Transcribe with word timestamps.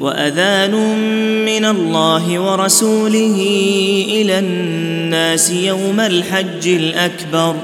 وأذان 0.00 0.74
من 1.44 1.64
الله 1.64 2.38
ورسوله 2.38 3.36
إلى 4.08 4.38
الناس 4.38 5.50
يوم 5.50 6.00
الحج 6.00 6.68
الأكبر 6.68 7.56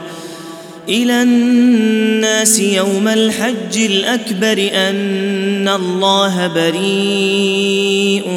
إلى 0.89 1.23
الناس 1.23 2.61
يوم 2.61 3.09
الحج 3.09 3.77
الأكبر 3.77 4.71
أن 4.73 5.69
الله 5.69 6.47
بريء 6.47 8.29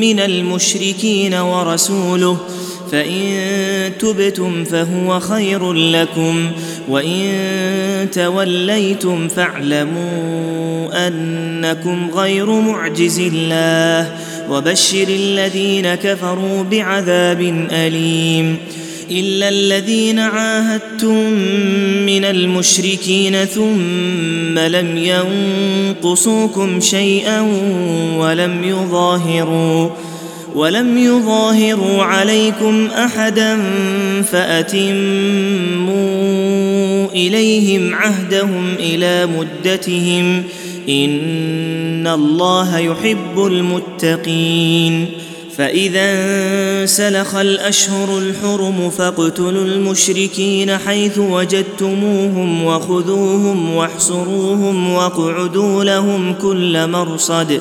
من 0.00 0.20
المشركين 0.20 1.34
ورسوله. 1.34 2.38
فإن 2.92 3.92
تبتم 3.98 4.64
فهو 4.64 5.20
خير 5.20 5.72
لكم 5.72 6.50
وإن 6.88 8.08
توليتم 8.12 9.28
فاعلموا 9.28 11.08
أنكم 11.08 12.10
غير 12.14 12.46
معجز 12.50 13.18
الله 13.20 14.12
وبشر 14.50 15.06
الذين 15.08 15.94
كفروا 15.94 16.62
بعذاب 16.62 17.66
أليم 17.70 18.56
إلا 19.10 19.48
الذين 19.48 20.18
عاهدتم 20.18 21.30
من 22.06 22.24
المشركين 22.24 23.44
ثم 23.44 24.58
لم 24.58 24.98
ينقصوكم 24.98 26.80
شيئا 26.80 27.40
ولم 28.18 28.64
يظاهروا 28.64 29.90
ولم 30.54 30.98
يظاهروا 30.98 32.02
عليكم 32.02 32.86
أحدا 32.86 33.62
فأتموا 34.22 34.88
إليهم 37.12 37.94
عهدهم 37.94 38.74
إلى 38.78 39.26
مدتهم 39.26 40.44
إن 40.88 42.06
الله 42.06 42.78
يحب 42.78 43.46
المتقين 43.46 45.06
فإذا 45.58 46.00
انسلخ 46.82 47.34
الأشهر 47.34 48.18
الحرم 48.18 48.90
فاقتلوا 48.90 49.64
المشركين 49.64 50.78
حيث 50.78 51.18
وجدتموهم 51.18 52.64
وخذوهم 52.64 53.74
واحصروهم 53.74 54.92
واقعدوا 54.92 55.84
لهم 55.84 56.34
كل 56.34 56.86
مرصد 56.86 57.60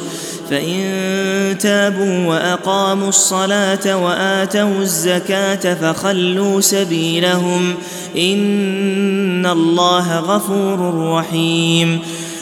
فإن 0.50 1.58
تابوا 1.59 2.26
وأقاموا 2.26 3.09
الصلاة 3.09 3.98
وآتوا 4.06 4.80
الزكاة 4.80 5.73
فخلوا 5.73 6.62
سبيلهم 6.62 7.76
إن 8.17 9.45
الله 9.45 10.20
غفور 10.20 11.09
رحيم. 11.12 12.00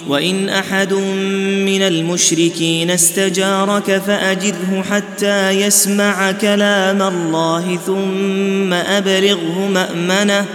وإن 0.08 0.50
أحد 0.50 0.94
من 0.94 1.82
المشركين 1.82 2.92
استجارك 2.92 4.02
فأجره 4.08 4.84
حتى 4.90 5.50
يسمع 5.50 6.32
كلام 6.32 7.02
الله 7.02 7.80
ثم 7.86 8.74
أبلغه 8.74 9.70
مأمنة. 9.74 10.46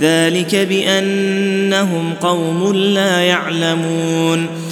ذلك 0.00 0.54
بأنهم 0.54 2.14
قوم 2.20 2.72
لا 2.72 3.20
يعلمون. 3.20 4.71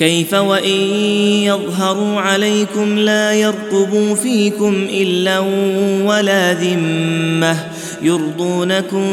كيف 0.00 0.34
وإن 0.34 0.80
يظهروا 1.44 2.20
عليكم 2.20 2.98
لا 2.98 3.32
يرقبوا 3.32 4.14
فيكم 4.14 4.86
إلا 4.90 5.38
ولا 6.04 6.52
ذمة 6.54 7.56
يرضونكم 8.02 9.04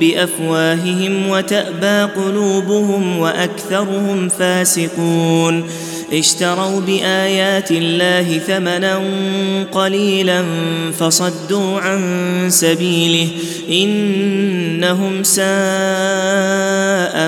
بأفواههم 0.00 1.28
وتأبى 1.28 2.12
قلوبهم 2.12 3.18
وأكثرهم 3.18 4.28
فاسقون 4.28 5.64
اشتروا 6.12 6.80
بآيات 6.80 7.70
الله 7.70 8.38
ثمنا 8.38 9.00
قليلا 9.72 10.44
فصدوا 10.98 11.80
عن 11.80 12.00
سبيله 12.48 13.28
إنهم 13.70 15.22
ساء 15.22 15.44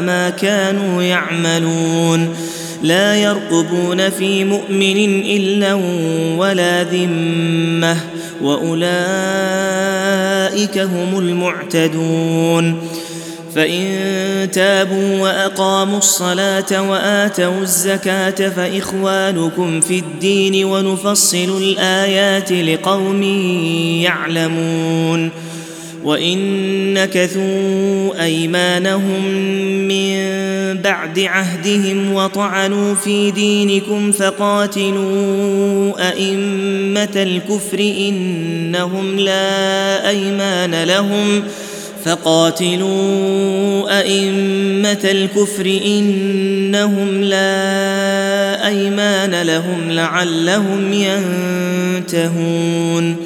ما 0.01 0.33
كانوا 0.41 1.03
يعملون 1.03 2.46
لا 2.83 3.17
يرقبون 3.17 4.11
في 4.11 4.45
مؤمن 4.45 5.21
إلا 5.25 5.75
ولا 6.37 6.83
ذمة 6.83 7.97
وأولئك 8.43 8.87
هم 10.79 11.19
المعتدون. 11.19 12.89
فإن 13.55 14.51
تابوا 14.53 15.21
وأقاموا 15.21 15.99
الصلاة 15.99 16.91
وآتوا 16.91 17.61
الزكاة 17.61 18.49
فإخوانكم 18.49 19.81
في 19.81 19.99
الدين 19.99 20.65
ونفصل 20.65 21.63
الآيات 21.63 22.53
لقوم 22.53 23.23
يعلمون. 24.03 25.31
وان 26.06 26.39
نكثوا 26.94 28.25
ايمانهم 28.25 29.25
من 29.89 30.17
بعد 30.83 31.19
عهدهم 31.19 32.12
وطعنوا 32.12 32.94
في 32.94 33.31
دينكم 33.31 34.12
فقاتلوا 34.12 36.09
ائمه 36.09 37.09
الكفر 37.16 37.78
انهم 37.78 39.19
لا 39.19 40.09
ايمان 40.09 40.84
لهم 40.84 41.43
فقاتلوا 42.05 44.00
ائمه 44.00 45.00
الكفر 45.05 45.81
انهم 45.87 47.22
لا 47.22 48.66
ايمان 48.66 49.43
لهم 49.43 49.91
لعلهم 49.91 50.93
ينتهون 52.03 53.26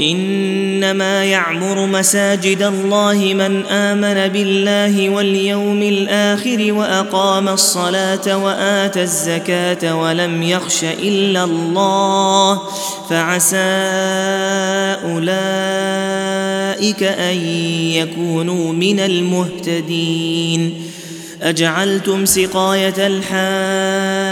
إنما 0.00 1.24
يعمر 1.24 1.86
مساجد 1.86 2.62
الله 2.62 3.34
من 3.34 3.66
آمن 3.66 4.32
بالله 4.32 5.10
واليوم 5.10 5.82
الآخر 5.82 6.72
وأقام 6.72 7.48
الصلاة 7.48 8.36
واتى 8.36 9.02
الزكاة 9.02 9.96
ولم 9.96 10.42
يخش 10.42 10.84
إلا 10.84 11.44
الله 11.44 12.60
فعسى 13.10 13.56
أولئك 15.04 17.02
أن 17.02 17.36
يكونوا 17.92 18.72
من 18.72 19.00
المهتدين 19.00 20.82
أجعلتم 21.42 22.24
سقاية 22.24 23.06
الحاج 23.06 24.31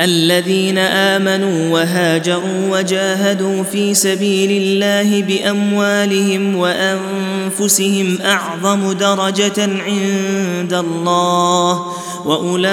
الذين 0.00 0.78
آمنوا 0.78 1.72
وهاجروا 1.72 2.78
وجاهدوا 2.78 3.62
في 3.62 3.94
سبيل 3.94 4.62
الله 4.62 5.22
بأموالهم 5.22 6.56
وأنفسهم 6.56 8.18
أعظم 8.24 8.92
درجة 8.92 9.68
عند 9.86 10.74
الله 10.74 11.82
وأولئك 12.24 12.68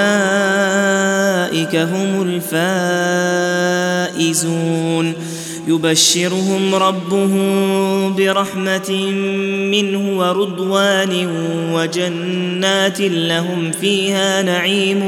هم 1.76 2.42
الفائزون. 4.16 5.14
يبشرهم 5.68 6.76
ربهم 6.76 8.16
برحمة 8.16 9.12
منه 9.72 10.20
ورضوان 10.20 11.28
وجنات 11.74 13.02
لهم 13.02 13.72
فيها 13.82 14.42
نعيم 14.42 15.02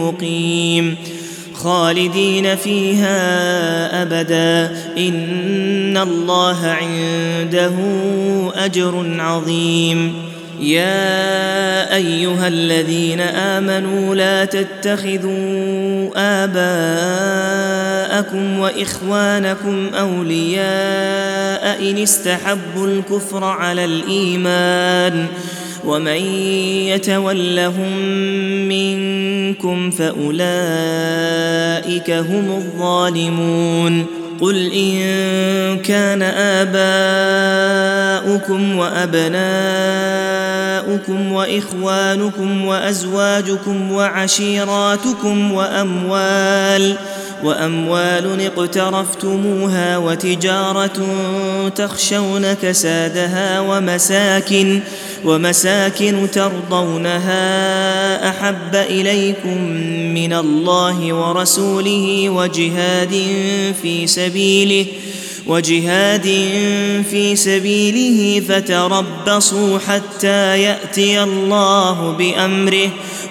مقيم. 0.00 0.96
خالدين 1.64 2.56
فيها 2.56 4.02
أبدا. 4.02 4.76
إن 4.98 5.96
الله 5.96 6.66
عنده 6.66 7.74
أجر 8.54 9.16
عظيم. 9.18 10.14
يا 10.60 11.94
أيها 11.96 12.48
الذين 12.48 13.20
آمنوا 13.20 14.14
لا 14.14 14.44
تتخذوا 14.44 16.10
آباءكم 16.44 17.64
وإخوانكم 18.58 19.90
أولياء 19.94 21.90
إن 21.90 21.98
استحبوا 21.98 22.86
الكفر 22.86 23.44
على 23.44 23.84
الإيمان. 23.84 25.26
ومن 25.86 26.22
يتولهم 26.88 27.98
منكم 28.68 29.90
فأولئك 29.90 30.50
هم 32.10 32.50
الظالمون 32.50 34.06
قل 34.40 34.72
إن 34.72 35.78
كان 35.78 36.22
آباؤكم 38.22 38.76
وأبناؤكم 38.78 39.34
وإخوانكم 41.32 42.64
وأزواجكم 42.64 43.92
وعشيراتكم 43.92 45.52
وأموال 45.52 46.96
وأموال 47.44 48.40
اقترفتموها 48.40 49.98
وتجارة 49.98 51.06
تخشون 51.76 52.52
كسادها 52.52 53.60
ومساكن 53.60 54.80
ومساكن 55.24 56.28
ترضونها 56.32 58.28
أحب 58.28 58.74
إليكم 58.74 59.62
من 60.14 60.32
الله 60.32 61.12
ورسوله 61.12 62.30
وجهاد 62.30 63.22
في 63.82 64.06
سبيله 64.06 64.86
وجهاد 65.46 66.22
في 67.10 67.36
سبيله 67.36 68.40
فتربصوا 68.48 69.78
حتى 69.78 70.62
يأتي 70.62 71.22
الله 71.22 72.10
بأمره 72.18 72.90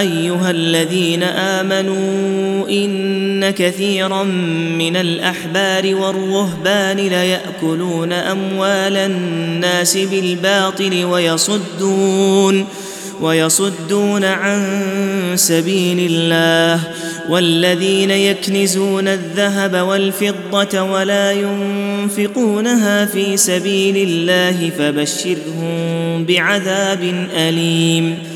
أيها 0.00 0.50
الذين 0.50 1.22
آمنوا 1.22 2.68
إن 2.68 3.50
كثيرا 3.50 4.22
من 4.78 4.96
الأحبار 4.96 5.94
والرهبان 5.94 6.96
ليأكلون 6.96 8.12
أموال 8.12 8.96
الناس 8.96 9.96
بالباطل 9.96 11.04
ويصدون 11.04 12.66
ويصدون 13.20 14.24
عن 14.24 14.62
سبيل 15.34 16.10
الله 16.10 16.80
والذين 17.28 18.10
يكنزون 18.10 19.08
الذهب 19.08 19.74
والفضة 19.74 20.82
ولا 20.82 21.32
ينفقونها 21.32 23.04
في 23.04 23.36
سبيل 23.36 23.96
الله 24.08 24.70
فبشرهم 24.78 26.24
بعذاب 26.24 27.28
أليم 27.36 28.35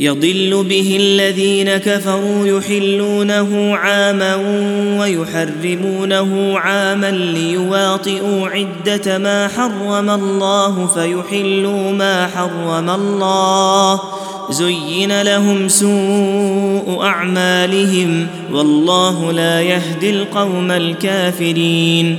يضل 0.00 0.64
به 0.68 0.96
الذين 1.00 1.76
كفروا 1.76 2.46
يحلونه 2.46 3.76
عاما 3.76 4.34
ويحرمونه 5.00 6.58
عاما 6.58 7.10
ليواطئوا 7.10 8.48
عدة 8.48 9.18
ما 9.18 9.48
حرم 9.48 10.10
الله 10.10 10.86
فيحلوا 10.86 11.92
ما 11.92 12.26
حرم 12.26 12.90
الله. 12.90 14.00
زين 14.50 15.22
لهم 15.22 15.68
سوء 15.68 17.02
أعمالهم 17.02 18.26
والله 18.52 19.32
لا 19.32 19.60
يهدي 19.60 20.10
القوم 20.10 20.70
الكافرين. 20.70 22.18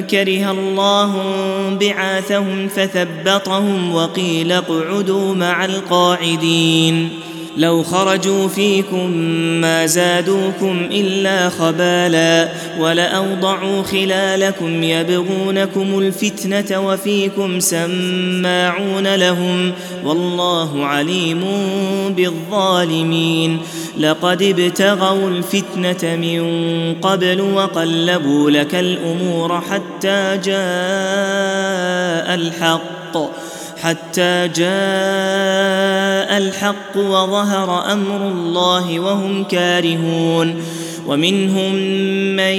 كره 0.00 0.50
الله 0.50 1.12
بعاثهم 1.80 2.68
فثبطهم 2.68 3.94
وقيل 3.94 4.52
اقعدوا 4.52 5.34
مع 5.34 5.64
القاعدين. 5.64 7.08
لو 7.56 7.82
خرجوا 7.82 8.48
فيكم 8.48 9.10
ما 9.60 9.86
زادوكم 9.86 10.88
إلا 10.92 11.48
خبالا 11.48 12.48
ولأوضعوا 12.78 13.82
خلالكم 13.82 14.82
يبغونكم 14.82 15.98
الفتنة 15.98 16.88
وفيكم 16.88 17.60
سماعون 17.60 19.14
لهم 19.14 19.72
والله 20.04 20.86
عليم 20.86 21.44
بالظالمين 22.16 23.58
لقد 23.98 24.42
ابتغوا 24.42 25.30
الفتنة 25.30 26.16
من 26.16 26.44
قبل 27.02 27.40
وقلبوا 27.40 28.50
لك 28.50 28.74
الأمور 28.74 29.60
حتى 29.60 30.38
جاء 30.44 30.60
الحق 32.34 33.16
حتى 33.82 34.48
جاء 34.48 36.38
الحق 36.38 36.96
وظهر 36.96 37.92
أمر 37.92 38.28
الله 38.28 39.00
وهم 39.00 39.44
كارهون. 39.44 40.62
ومنهم 41.06 41.74
من 42.36 42.54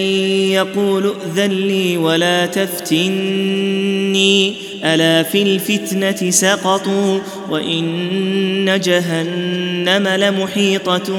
يقول 0.52 1.08
ائذن 1.08 1.52
لي 1.52 1.98
ولا 1.98 2.46
تفتني 2.46 4.54
ألا 4.84 5.24
في 5.24 5.42
الفتنة 5.42 6.32
سقطوا؟ 6.32 7.20
وإن 7.50 8.80
جهنم 8.84 10.08
لمحيطة 10.08 11.14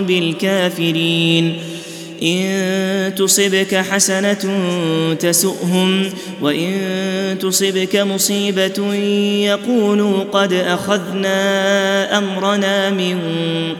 بالكافرين. 0.00 1.56
إن 2.22 3.14
تصبك 3.14 3.74
حسنة 3.74 4.44
تسؤهم 5.20 6.04
وإن 6.42 6.72
تصبك 7.40 7.96
مصيبة 7.96 8.94
يقولوا 9.44 10.24
قد 10.32 10.52
أخذنا 10.52 12.18
أمرنا 12.18 12.90
من 12.90 13.18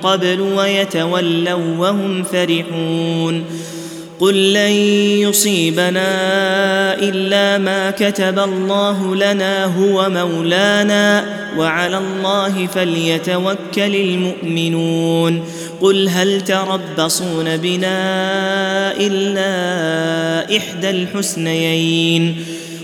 قبل 0.02 0.40
ويتولوا 0.40 1.76
وهم 1.78 2.22
فرحون. 2.22 3.44
قل 4.20 4.52
لن 4.52 4.72
يصيبنا 5.28 6.08
إلا 6.98 7.58
ما 7.58 7.90
كتب 7.90 8.38
الله 8.38 9.16
لنا 9.16 9.64
هو 9.64 10.10
مولانا 10.10 11.24
وعلى 11.58 11.98
الله 11.98 12.66
فليتوكل 12.66 13.96
المؤمنون. 13.96 15.44
قل 15.80 16.08
هل 16.08 16.40
تربصون 16.40 17.56
بنا 17.56 17.98
إلا 19.00 20.56
إحدى 20.56 20.90
الحسنيين. 20.90 22.36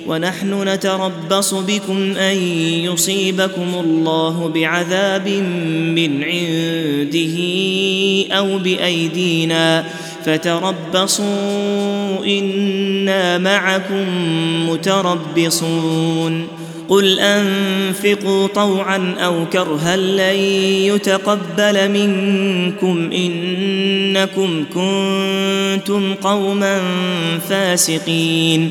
ونحن 0.07 0.69
نتربص 0.69 1.55
بكم 1.55 2.16
أن 2.16 2.37
يصيبكم 2.85 3.75
الله 3.75 4.49
بعذاب 4.55 5.29
من 5.29 6.25
عنده 6.25 7.37
أو 8.38 8.59
بأيدينا. 8.59 9.85
فتربصوا 10.26 11.26
إنا 12.26 13.38
معكم 13.38 14.06
متربصون 14.68 16.48
قل 16.88 17.18
أنفقوا 17.20 18.46
طوعا 18.46 19.14
أو 19.18 19.46
كرها 19.52 19.96
لن 19.96 20.37
يتقبل 20.94 21.90
منكم 21.90 23.11
إنكم 23.12 24.64
كنتم 24.74 26.14
قوما 26.14 26.80
فاسقين 27.48 28.70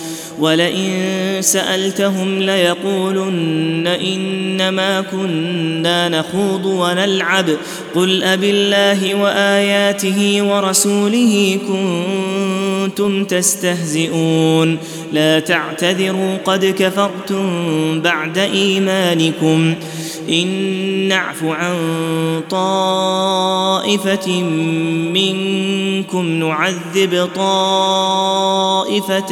ولئن 0.41 0.91
سألتهم 1.39 2.39
ليقولن 2.39 3.87
إنما 3.87 5.01
كنا 5.01 6.09
نخوض 6.09 6.65
ونلعب. 6.65 7.49
قل 7.95 8.23
أبالله 8.23 9.15
وآياته 9.15 10.41
ورسوله 10.41 11.57
كنتم 11.67 13.23
تستهزئون. 13.23 14.77
لا 15.13 15.39
تعتذروا 15.39 16.37
قد 16.45 16.65
كفرتم 16.65 18.01
بعد 18.01 18.37
إيمانكم. 18.37 19.75
إن 20.29 20.47
نعف 21.07 21.43
عن 21.43 21.75
طائفة 22.49 24.41
منكم 25.13 26.25
نعذب 26.25 27.29
طائفة 27.35 29.31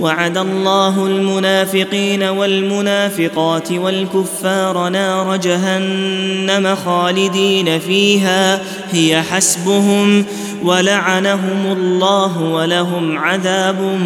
وعد 0.00 0.38
الله 0.38 1.06
المنافقين 1.06 2.22
والمنافقات 2.22 3.72
والكفار 3.72 4.88
نار 4.88 5.36
جهنم 5.36 6.74
خالدين 6.74 7.78
فيها 7.78 8.60
هي 8.92 9.22
حسبهم 9.22 10.24
ولعنهم 10.64 11.76
الله 11.76 12.42
ولهم 12.42 13.18
عذاب 13.18 13.98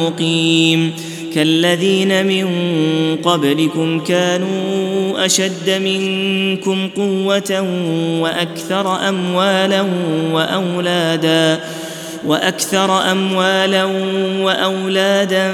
مقيم. 0.00 0.92
كالذين 1.34 2.26
من 2.26 2.46
قبلكم 3.22 4.00
كانوا 4.00 5.26
أشد 5.26 5.70
منكم 5.70 6.88
قوة 6.96 7.66
وأكثر 8.20 9.08
أموالا 9.08 9.84
وأولادا. 10.32 11.60
وأكثر 12.24 13.10
أموالا 13.10 13.84
وأولادا 14.40 15.52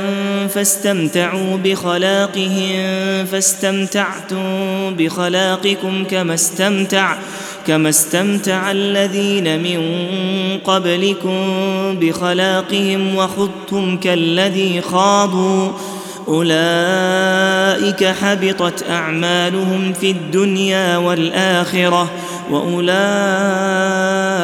فاستمتعوا 0.48 1.56
بخلاقهم 1.56 2.80
فاستمتعتم 3.26 4.44
بخلاقكم 4.98 6.04
كما 6.04 6.34
استمتع 6.34 7.16
كما 7.66 7.88
استمتع 7.88 8.70
الذين 8.70 9.62
من 9.62 9.80
قبلكم 10.64 11.40
بخلاقهم 12.00 13.16
وخضتم 13.16 13.96
كالذي 13.96 14.80
خاضوا. 14.80 15.68
أولئك 16.28 18.04
حبطت 18.04 18.84
أعمالهم 18.90 19.92
في 19.92 20.10
الدنيا 20.10 20.96
والآخرة 20.96 22.10
وأولئك 22.50 24.29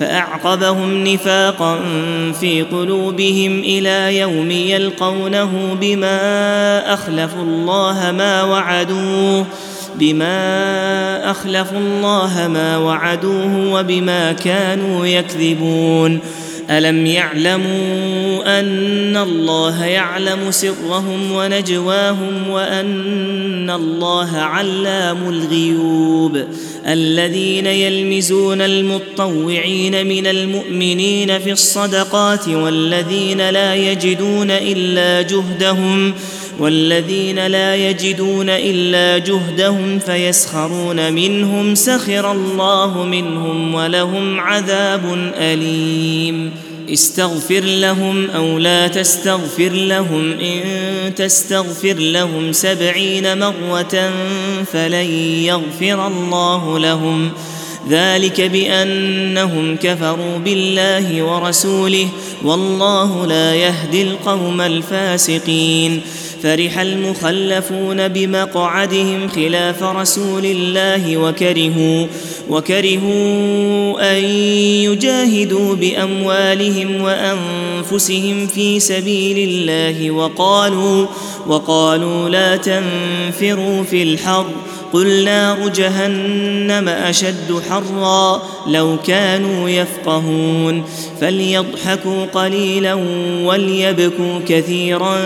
فأعقبهم 0.00 1.06
نفاقا 1.06 1.80
في 2.40 2.62
قلوبهم 2.62 3.58
إلى 3.58 4.18
يوم 4.18 4.50
يلقونه 4.50 5.76
بما 5.80 6.94
أخلفوا 6.94 7.42
الله 7.42 8.12
ما 8.12 8.42
وعدوه 8.42 9.46
بما 9.94 11.30
أخلفوا 11.30 11.78
الله 11.78 12.48
ما 12.48 12.76
وعدوه 12.78 13.72
وبما 13.72 14.32
كانوا 14.32 15.06
يكذبون. 15.06 16.20
ألم 16.70 17.06
يعلموا 17.06 18.60
أن 18.60 19.16
الله 19.16 19.84
يعلم 19.84 20.50
سرهم 20.50 21.32
ونجواهم 21.32 22.50
وأن 22.50 23.70
الله 23.70 24.36
علام 24.36 25.28
الغيوب 25.28 26.44
الذين 26.86 27.66
يلمزون 27.66 28.60
المطوعين 28.60 30.06
من 30.06 30.26
المؤمنين 30.26 31.38
في 31.38 31.52
الصدقات 31.52 32.48
والذين 32.48 33.50
لا 33.50 33.74
يجدون 33.74 34.50
إلا 34.50 35.22
جهدهم 35.22 36.14
والذين 36.58 37.46
لا 37.46 37.76
يجدون 37.76 38.46
إلا 38.48 39.18
جهدهم 39.18 39.98
فيسخرون 39.98 41.12
منهم 41.12 41.74
سخر 41.74 42.32
الله 42.32 43.04
منهم 43.04 43.74
ولهم 43.74 44.40
عذاب 44.40 45.32
أليم. 45.36 46.50
استغفر 46.92 47.60
لهم 47.60 48.30
أو 48.30 48.58
لا 48.58 48.88
تستغفر 48.88 49.68
لهم 49.72 50.32
إن 50.32 51.14
تستغفر 51.14 51.94
لهم 51.94 52.52
سبعين 52.52 53.38
مرة 53.38 54.12
فلن 54.72 55.10
يغفر 55.44 56.06
الله 56.06 56.78
لهم. 56.78 57.30
ذلك 57.90 58.40
بأنهم 58.40 59.76
كفروا 59.76 60.38
بالله 60.38 61.22
ورسوله 61.22 62.08
والله 62.44 63.26
لا 63.26 63.54
يهدي 63.54 64.02
القوم 64.02 64.60
الفاسقين. 64.60 66.00
فرح 66.44 66.78
المخلفون 66.78 68.08
بمقعدهم 68.08 69.28
خلاف 69.28 69.82
رسول 69.82 70.44
الله 70.44 71.16
وكرهوا 71.16 72.06
وكرهوا 72.48 74.18
أن 74.18 74.24
يجاهدوا 74.84 75.74
بأموالهم 75.74 77.00
وأنفسهم 77.00 78.46
في 78.46 78.80
سبيل 78.80 79.48
الله 79.48 80.10
وقالوا 80.10 81.06
وقالوا 81.46 82.28
لا 82.28 82.56
تنفروا 82.56 83.82
في 83.82 84.02
الحر 84.02 84.46
قل 84.94 85.24
نار 85.24 85.68
جهنم 85.68 86.88
أشد 86.88 87.62
حرا 87.70 88.42
لو 88.66 88.96
كانوا 89.06 89.68
يفقهون 89.68 90.84
فليضحكوا 91.20 92.24
قليلا 92.24 92.94
وليبكوا 93.44 94.40
كثيرا 94.48 95.18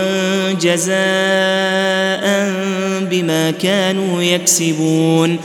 جزاء 0.61 0.99
بما 3.11 3.51
كانوا 3.51 4.21
يكسبون 4.21 5.37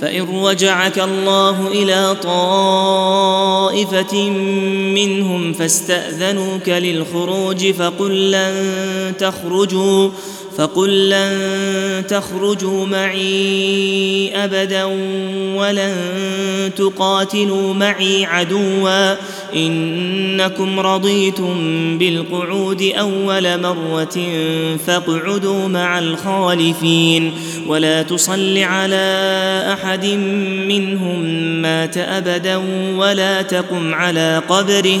فإن 0.00 0.44
رجعك 0.44 0.98
الله 0.98 1.68
إلى 1.68 2.16
طائفة 2.22 4.30
منهم 4.94 5.52
فاستأذنوك 5.52 6.68
للخروج 6.68 7.70
فقل 7.70 8.30
لن 8.30 8.54
تخرجوا 9.18 10.10
فقل 10.56 11.08
لن 11.10 12.04
تخرجوا 12.08 12.86
معي 12.86 14.30
أبدا 14.34 14.84
ولن 15.54 15.94
تقاتلوا 16.76 17.74
معي 17.74 18.24
عدوا. 18.24 19.14
إنكم 19.56 20.80
رضيتم 20.80 21.54
بالقعود 21.98 22.82
أول 22.82 23.60
مرة 23.60 24.18
فاقعدوا 24.86 25.68
مع 25.68 25.98
الخالفين. 25.98 27.32
ولا 27.66 28.02
تصل 28.02 28.58
على 28.58 29.04
أحد 29.72 30.06
منهم 30.68 31.22
مات 31.62 31.98
أبدا 31.98 32.56
ولا 32.96 33.42
تقم 33.42 33.94
على 33.94 34.42
قبره. 34.48 35.00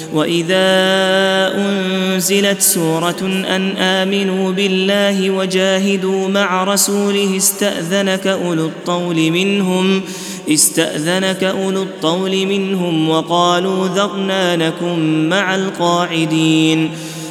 وإذا 0.13 0.67
أنزلت 1.57 2.61
سورة 2.61 3.43
أن 3.55 3.77
آمنوا 3.77 4.51
بالله 4.51 5.29
وجاهدوا 5.29 6.27
مع 6.27 6.63
رسوله 6.63 7.37
استأذنك 7.37 8.27
أولو 8.27 8.65
الطول 8.65 9.31
منهم 9.31 10.01
استأذنك 10.49 11.43
أولو 11.43 11.83
الطول 11.83 12.45
منهم 12.45 13.09
وقالوا 13.09 13.87
ذرنا 13.87 14.55
نكن 14.55 15.29
مع 15.29 15.55
القاعدين. 15.55 16.91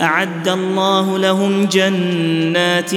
أعد 0.00 0.48
الله 0.48 1.18
لهم 1.18 1.64
جنات 1.64 2.90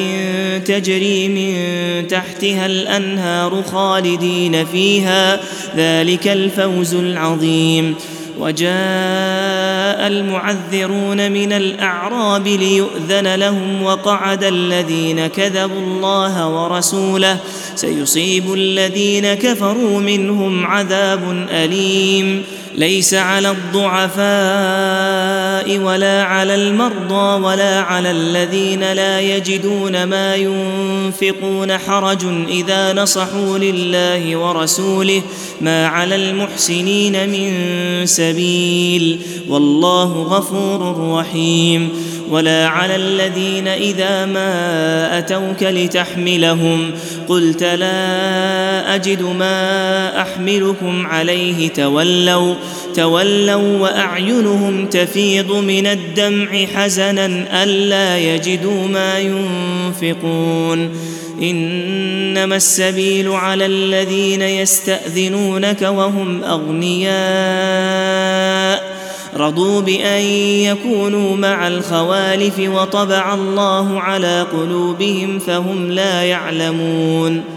تجري 0.68 1.28
من 1.28 2.08
تحتها 2.08 2.66
الأنهار 2.66 3.64
خالدين 3.64 4.66
فيها. 4.66 5.40
ذلك 5.78 6.28
الفوز 6.28 6.96
العظيم. 6.96 7.96
وجاء 8.40 10.08
المعذرون 10.08 11.32
من 11.32 11.52
الأعراب 11.52 12.48
ليؤذن 12.48 13.36
لهم 13.36 13.84
وقعد 13.84 14.44
الذين 14.44 15.28
كذبوا 15.28 15.82
الله 15.82 16.50
ورسوله. 16.50 17.38
سيصيب 17.76 18.54
الذين 18.54 19.34
كفروا 19.34 20.00
منهم 20.00 20.66
عذاب 20.66 21.48
أليم. 21.52 22.44
ليس 22.78 23.13
على 23.13 23.52
الضعفاء 23.52 24.18
ولا 25.78 26.24
على 26.24 26.56
المرضى 26.56 27.44
ولا 27.44 27.82
على 27.82 28.12
الذين 28.12 28.94
لا 28.94 29.22
يجدون 29.22 30.04
ما 30.04 30.36
ينفقون 30.36 31.78
حرج 31.78 32.26
إذا 32.50 32.94
نصحوا 32.94 33.58
لله 33.58 34.38
ورسوله 34.38 35.22
ما 35.62 35.88
على 35.88 36.16
المحسنين 36.16 37.30
من 37.30 37.52
سبيل 38.06 39.20
والله 39.50 40.24
غفور 40.24 41.12
رحيم 41.20 41.90
ولا 42.30 42.68
على 42.68 42.96
الذين 42.96 43.68
إذا 43.68 44.26
ما 44.26 45.18
أتوك 45.18 45.63
لتحملهم 45.63 46.92
قلت 47.28 47.63
لا 47.63 48.96
أجد 48.96 49.22
ما 49.22 50.22
أحملكم 50.22 51.08
عليه 51.08 51.70
تولوا 51.70 52.56
تولوا 52.96 53.80
وأعينهم 53.80 54.86
تفيض 54.86 55.52
من 55.52 55.88
الدمع 55.88 56.66
حزنا 56.66 57.63
ألا 57.63 58.18
يجدوا 58.18 58.88
ما 58.88 59.20
ينفقون. 59.20 60.90
إنما 61.42 62.56
السبيل 62.56 63.30
على 63.30 63.66
الذين 63.66 64.42
يستأذنونك 64.42 65.82
وهم 65.82 66.44
أغنياء. 66.44 67.18
رضوا 69.36 69.82
بأن 69.82 70.22
يكونوا 70.62 71.36
مع 71.36 71.68
الخوالف 71.68 72.60
وطبع 72.60 73.34
الله 73.34 74.02
على 74.02 74.42
قلوبهم 74.42 75.40
فهم 75.40 75.92
لا 75.92 76.24
يعلمون 76.24 77.57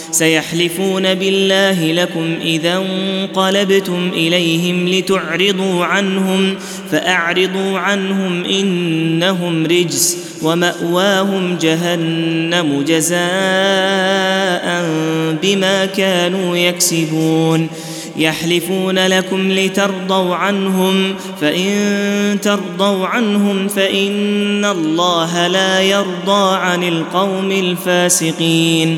سيحلفون 0.11 1.13
بالله 1.13 1.93
لكم 1.93 2.35
إذا 2.41 2.77
انقلبتم 2.77 4.11
إليهم 4.13 4.87
لتعرضوا 4.87 5.85
عنهم 5.85 6.55
فأعرضوا 6.91 7.79
عنهم 7.79 8.45
إنهم 8.45 9.65
رجس 9.65 10.17
ومأواهم 10.41 11.57
جهنم 11.61 12.83
جزاء 12.87 13.21
بما 15.41 15.85
كانوا 15.85 16.57
يكسبون 16.57 17.67
يحلفون 18.17 19.07
لكم 19.07 19.51
لترضوا 19.51 20.35
عنهم 20.35 21.15
فإن 21.41 22.37
ترضوا 22.41 23.07
عنهم 23.07 23.67
فإن 23.67 24.65
الله 24.65 25.47
لا 25.47 25.81
يرضى 25.81 26.55
عن 26.57 26.83
القوم 26.83 27.51
الفاسقين 27.51 28.97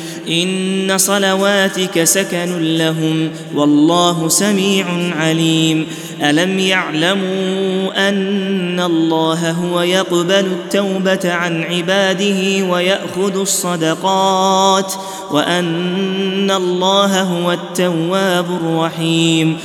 إن 0.29 0.97
صلواتك 0.97 2.03
سكن 2.03 2.77
لهم 2.77 3.29
والله 3.55 4.29
سميع 4.29 4.85
عليم. 5.15 5.87
ألم 6.21 6.59
يعلموا 6.59 8.09
أن 8.09 8.79
الله 8.79 9.51
هو 9.51 9.81
يقبل 9.81 10.31
التوبة 10.31 11.33
عن 11.33 11.63
عباده 11.63 12.65
ويأخذ 12.65 13.39
الصدقات 13.39 14.93
وأن 15.31 16.51
الله 16.51 17.21
هو 17.21 17.51
التواب 17.51 18.45
الرحيم. 18.61 19.57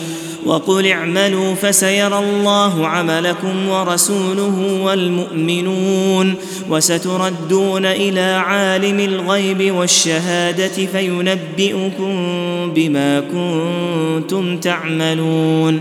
وقل 0.47 0.87
اعملوا 0.87 1.55
فسيرى 1.55 2.19
الله 2.19 2.87
عملكم 2.87 3.69
ورسوله 3.69 4.81
والمؤمنون 4.83 6.35
وستردون 6.71 7.87
إلى 7.87 8.21
عالم 8.21 9.01
الغيب 9.01 9.75
والشهادة 9.75 10.87
فينبئكم 10.87 12.15
بما 12.75 13.21
كنتم 13.21 14.59
تعملون 14.59 15.81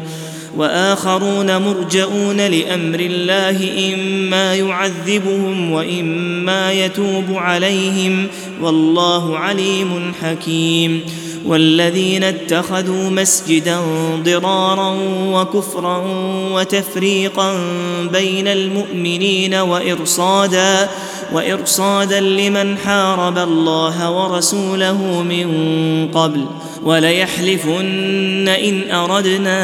وآخرون 0.58 1.58
مرجئون 1.58 2.38
لأمر 2.38 3.00
الله 3.00 3.94
إما 3.94 4.56
يعذبهم 4.56 5.72
وإما 5.72 6.72
يتوب 6.72 7.26
عليهم 7.30 8.28
والله 8.62 9.38
عليم 9.38 10.14
حكيم 10.22 11.02
والذين 11.46 12.24
اتخذوا 12.24 13.10
مسجدا 13.10 13.80
ضرارا 14.24 14.98
وكفرا 15.32 16.04
وتفريقا 16.52 17.54
بين 18.12 18.48
المؤمنين 18.48 19.54
وإرصادا 19.54 20.90
وإرصادا 21.34 22.20
لمن 22.20 22.78
حارب 22.78 23.38
الله 23.38 24.12
ورسوله 24.12 25.22
من 25.22 25.48
قبل. 26.14 26.46
وليحلفن 26.86 28.48
إن 28.48 28.92
أردنا 28.92 29.58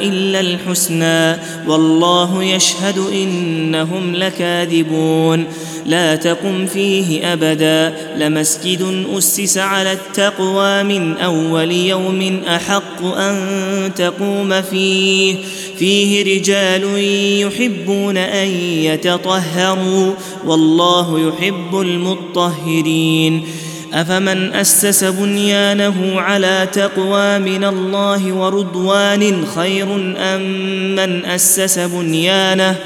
إلا 0.00 0.40
الحسنى 0.40 1.40
والله 1.66 2.44
يشهد 2.44 2.98
إنهم 2.98 4.16
لكاذبون 4.16 5.44
لا 5.86 6.16
تقم 6.16 6.66
فيه 6.66 7.32
أبدا 7.32 7.94
لمسجد 8.16 9.06
أسس 9.18 9.58
على 9.58 9.92
التقوى 9.92 10.82
من 10.82 11.16
أول 11.16 11.72
يوم 11.72 12.42
أحق 12.48 13.04
أن 13.04 13.90
تقوم 13.96 14.62
فيه 14.62 15.36
فيه 15.78 16.36
رجال 16.36 16.84
يحبون 17.40 18.16
أن 18.16 18.48
يتطهروا 18.60 20.12
والله 20.46 21.28
يحب 21.28 21.80
المطهرين 21.80 23.44
أفمن 23.94 24.52
أسس 24.52 25.04
بنيانه 25.04 26.20
على 26.20 26.68
تقوى 26.72 27.38
من 27.38 27.64
الله 27.64 28.32
ورضوان 28.32 29.46
خير 29.46 29.94
أم 30.18 30.42
من 30.94 31.24
أسس 31.24 31.78
بنيانه 31.78 32.76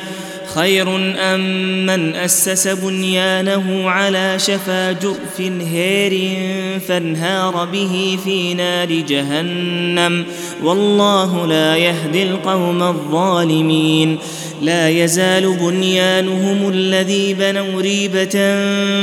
خير 0.55 0.97
أم 1.17 1.41
من 1.87 2.15
أسس 2.15 2.69
بنيانه 2.69 3.91
على 3.91 4.39
شفا 4.39 4.93
جرف 4.93 5.41
هير 5.73 6.39
فانهار 6.89 7.65
به 7.65 8.19
في 8.25 8.55
نار 8.55 8.93
جهنم. 8.93 10.25
والله 10.63 11.47
لا 11.47 11.77
يهدي 11.77 12.23
القوم 12.23 12.83
الظالمين. 12.83 14.19
لا 14.63 14.89
يزال 14.89 15.57
بنيانهم 15.57 16.69
الذي 16.69 17.35
بنوا 17.35 17.81
ريبة 17.81 18.35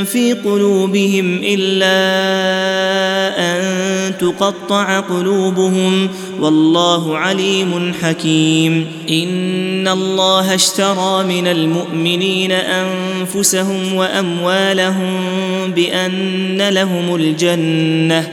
في 0.04 0.36
قلوبهم 0.44 1.40
إلا 1.44 1.96
أن 3.38 4.18
تقطع 4.18 5.00
قلوبهم 5.00 6.08
والله 6.40 7.18
عليم 7.18 7.92
حكيم. 8.02 8.86
إن 9.10 9.88
الله 9.88 10.54
اشترى 10.54 11.24
من 11.24 11.46
المؤمنين 11.46 12.52
أنفسهم 12.52 13.94
وأموالهم 13.94 15.16
بأن 15.76 16.68
لهم 16.68 17.14
الجنة 17.14 18.32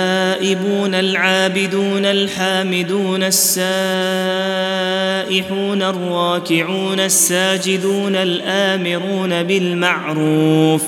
التائبون 0.31 0.95
العابدون 0.95 2.05
الحامدون 2.05 3.23
السائحون 3.23 3.61
الراكعون 5.81 6.99
الساجدون 6.99 8.15
الآمرون 8.15 9.43
بالمعروف 9.43 10.83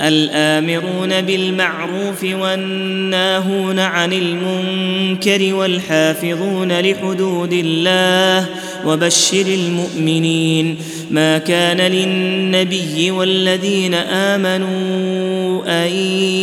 الآمرون 0.00 1.20
بالمعروف 1.20 2.24
والناهون 2.24 3.78
عن 3.78 4.12
المنكر 4.12 5.54
والحافظون 5.54 6.80
لحدود 6.80 7.52
الله 7.52 8.46
وبشر 8.86 9.46
المؤمنين 9.46 10.76
ما 11.10 11.38
كان 11.38 11.80
للنبي 11.80 13.10
والذين 13.10 13.94
آمنوا 13.94 15.62
أن 15.66 15.92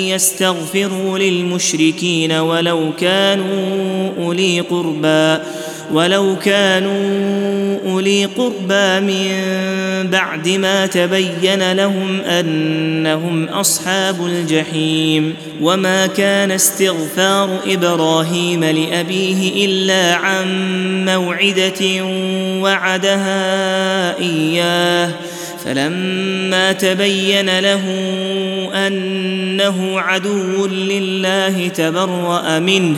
يستغفروا 0.10 1.18
للمشركين 1.20 2.32
ولو 2.32 2.92
كانوا 3.00 4.10
أولي 4.20 4.60
قربى 4.60 5.44
ولو 5.94 6.36
كانوا 6.36 7.80
أولي 7.86 8.26
قربى 8.26 9.00
من 9.00 9.34
بعد 10.10 10.50
ما 10.50 10.86
تبين 10.86 11.72
لهم 11.72 12.22
أنهم 12.22 13.46
أصحاب 13.46 14.26
الجحيم 14.26 15.36
وما 15.62 16.08
كان 16.08 16.52
استغفار 16.52 17.60
إبراهيم 17.68 18.64
لأبيه 18.64 19.66
إلا 19.66 20.16
عن 20.16 20.46
موعدة 21.06 22.06
وعدها 22.62 24.18
إياه 24.20 25.10
فلما 25.66 26.72
تبين 26.72 27.60
له 27.60 27.84
أنه 28.88 30.00
عدو 30.00 30.66
لله 30.68 31.68
تبرأ 31.68 32.60
منه 32.60 32.98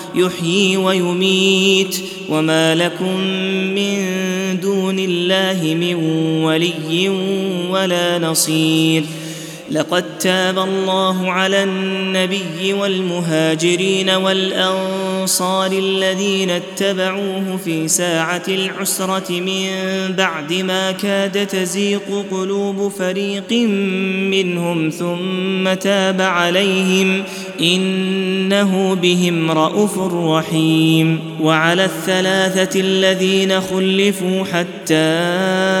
يحيي 0.15 0.77
ويميت 0.77 1.95
وما 2.29 2.75
لكم 2.75 3.19
من 3.75 3.97
دون 4.59 4.99
الله 4.99 5.75
من 5.75 5.95
ولي 6.43 7.09
ولا 7.69 8.19
نصير 8.19 9.03
لقد 9.71 10.17
تاب 10.19 10.59
الله 10.59 11.31
على 11.31 11.63
النبي 11.63 12.73
والمهاجرين 12.73 14.09
والأنصار 14.09 15.71
الذين 15.71 16.49
اتبعوه 16.49 17.59
في 17.65 17.87
ساعة 17.87 18.43
العسرة 18.47 19.31
من 19.31 19.67
بعد 20.17 20.53
ما 20.53 20.91
كاد 20.91 21.47
تزيق 21.47 22.25
قلوب 22.31 22.91
فريق 22.99 23.51
منهم 24.31 24.89
ثم 24.89 25.73
تاب 25.73 26.21
عليهم 26.21 27.23
إنه 27.61 28.93
بهم 29.01 29.51
رءوف 29.51 29.99
رحيم 30.13 31.19
وعلى 31.41 31.85
الثلاثة 31.85 32.79
الذين 32.79 33.61
خلفوا 33.61 34.43
حتى 34.43 35.80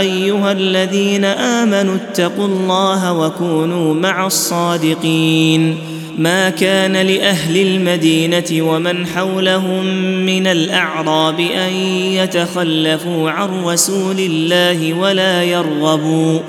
أيها 0.00 0.52
الذين 0.52 1.24
آمنوا 1.24 1.94
اتقوا 1.94 2.46
الله 2.46 3.12
وكونوا 3.12 3.94
مع 3.94 4.26
الصادقين. 4.26 5.78
ما 6.18 6.50
كان 6.50 6.92
لأهل 6.92 7.56
المدينة 7.56 8.44
ومن 8.52 9.06
حولهم 9.06 9.84
من 10.26 10.46
الأعراب 10.46 11.40
أن 11.40 11.72
يتخلفوا 12.12 13.30
عن 13.30 13.64
رسول 13.64 14.18
الله 14.18 14.94
ولا 14.94 15.42
يرغبوا 15.42 16.40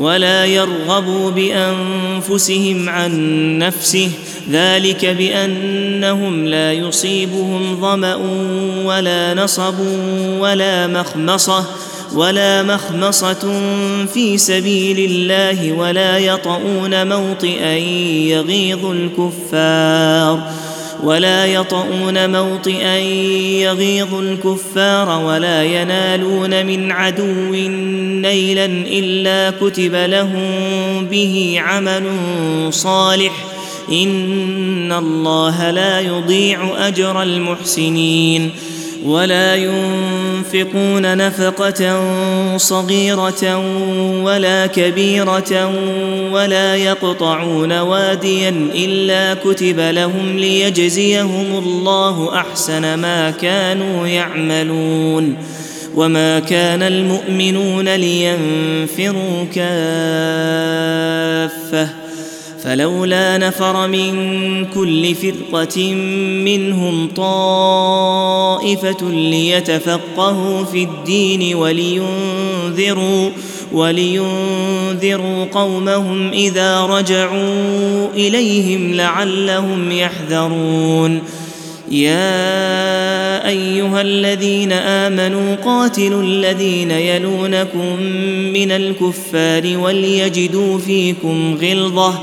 ولا 0.00 0.44
يرغبوا 0.44 1.30
بأنفسهم 1.30 2.88
عن 2.88 3.12
نفسه. 3.58 4.10
ذلك 4.50 5.06
بأنهم 5.06 6.44
لا 6.44 6.72
يصيبهم 6.72 7.80
ظمأ 7.80 8.18
ولا 8.84 9.34
نصب 9.34 9.74
ولا 10.38 10.86
مخمصة. 10.86 11.64
ولا 12.14 12.62
مخمصة 12.62 13.60
في 14.14 14.38
سبيل 14.38 15.10
الله 15.10 15.72
ولا 15.72 16.18
يطؤون 16.18 17.08
موطئا 17.08 17.76
يغيظ 18.28 18.86
الكفار 18.86 20.52
ولا 21.02 21.46
يطؤون 21.46 22.30
موطئا 22.30 22.96
يغيظ 23.62 24.14
الكفار 24.14 25.24
ولا 25.24 25.64
ينالون 25.64 26.66
من 26.66 26.92
عدو 26.92 27.54
نيلا 28.22 28.64
إلا 28.66 29.50
كتب 29.60 29.94
لهم 29.94 30.44
به 31.10 31.56
عمل 31.58 32.04
صالح 32.70 33.44
إن 33.92 34.92
الله 34.92 35.70
لا 35.70 36.00
يضيع 36.00 36.88
أجر 36.88 37.22
المحسنين 37.22 38.50
ولا 39.06 39.56
ينفقون 39.56 41.16
نفقة 41.16 42.02
صغيرة 42.56 43.58
ولا 44.22 44.66
كبيرة 44.66 45.72
ولا 46.32 46.76
يقطعون 46.76 47.78
واديا 47.78 48.54
إلا 48.74 49.34
كتب 49.34 49.80
لهم 49.80 50.38
ليجزيهم 50.38 51.58
الله 51.58 52.36
أحسن 52.36 52.94
ما 52.94 53.30
كانوا 53.30 54.06
يعملون 54.06 55.36
وما 55.94 56.38
كان 56.40 56.82
المؤمنون 56.82 57.88
لينفروا 57.88 59.44
كافة 59.54 60.82
فلولا 62.64 63.38
نفر 63.38 63.88
من 63.88 64.14
كل 64.64 65.14
فرقة 65.14 65.94
منهم 66.44 67.08
طائفة 67.16 69.10
ليتفقهوا 69.10 70.64
في 70.64 70.82
الدين 70.82 71.54
ولينذروا 71.54 73.30
ولينذروا 73.72 75.44
قومهم 75.44 76.30
إذا 76.30 76.80
رجعوا 76.80 78.08
إليهم 78.14 78.94
لعلهم 78.94 79.92
يحذرون. 79.92 81.22
يا 81.90 83.48
أيها 83.48 84.00
الذين 84.00 84.72
آمنوا 84.72 85.54
قاتلوا 85.54 86.22
الذين 86.22 86.90
يلونكم 86.90 88.02
من 88.52 88.70
الكفار 88.70 89.78
وليجدوا 89.78 90.78
فيكم 90.78 91.58
غلظة 91.62 92.22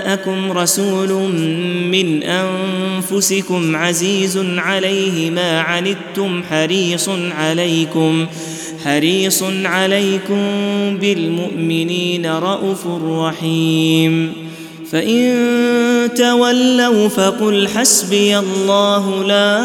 جاءكم 0.25 0.51
رسول 0.51 1.09
من 1.91 2.23
أنفسكم 2.23 3.75
عزيز 3.75 4.37
عليه 4.57 5.31
ما 5.31 5.61
عنتم 5.61 6.43
حريص 6.49 7.09
عليكم 7.37 8.25
حريص 8.85 9.43
عليكم 9.63 10.43
بالمؤمنين 11.01 12.25
رءوف 12.25 12.87
رحيم. 13.03 14.33
فإن 14.91 16.09
تولوا 16.15 17.07
فقل 17.07 17.67
حسبي 17.67 18.39
الله 18.39 19.23
لا 19.23 19.59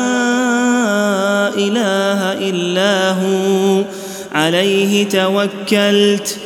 إله 1.55 2.49
إلا 2.51 3.11
هو 3.11 3.85
عليه 4.33 5.09
توكلت. 5.09 6.46